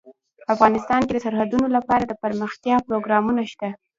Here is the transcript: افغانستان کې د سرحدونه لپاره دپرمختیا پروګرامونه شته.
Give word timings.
افغانستان 0.53 1.01
کې 1.05 1.13
د 1.13 1.19
سرحدونه 1.25 1.67
لپاره 1.77 2.03
دپرمختیا 2.05 2.75
پروګرامونه 2.87 3.41
شته. 3.51 3.69